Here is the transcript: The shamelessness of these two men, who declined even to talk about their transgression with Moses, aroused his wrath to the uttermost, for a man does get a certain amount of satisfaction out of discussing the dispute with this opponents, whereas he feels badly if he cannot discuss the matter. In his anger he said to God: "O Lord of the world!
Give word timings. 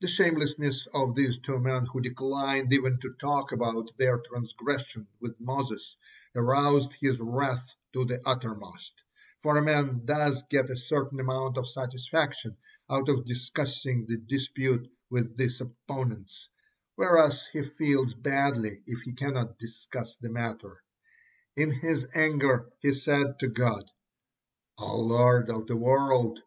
The 0.00 0.08
shamelessness 0.08 0.88
of 0.92 1.14
these 1.14 1.38
two 1.38 1.60
men, 1.60 1.86
who 1.86 2.00
declined 2.00 2.72
even 2.72 2.98
to 2.98 3.12
talk 3.14 3.52
about 3.52 3.96
their 3.96 4.18
transgression 4.18 5.06
with 5.20 5.38
Moses, 5.38 5.96
aroused 6.34 6.92
his 6.94 7.20
wrath 7.20 7.72
to 7.92 8.04
the 8.04 8.20
uttermost, 8.26 8.92
for 9.38 9.56
a 9.56 9.62
man 9.62 10.04
does 10.04 10.42
get 10.50 10.68
a 10.68 10.74
certain 10.74 11.20
amount 11.20 11.58
of 11.58 11.68
satisfaction 11.68 12.56
out 12.90 13.08
of 13.08 13.24
discussing 13.24 14.04
the 14.06 14.16
dispute 14.16 14.90
with 15.10 15.36
this 15.36 15.60
opponents, 15.60 16.48
whereas 16.96 17.46
he 17.52 17.62
feels 17.62 18.14
badly 18.14 18.82
if 18.88 19.02
he 19.02 19.12
cannot 19.12 19.60
discuss 19.60 20.16
the 20.16 20.28
matter. 20.28 20.82
In 21.54 21.70
his 21.70 22.04
anger 22.16 22.72
he 22.80 22.90
said 22.90 23.38
to 23.38 23.46
God: 23.46 23.88
"O 24.76 24.98
Lord 24.98 25.50
of 25.50 25.68
the 25.68 25.76
world! 25.76 26.40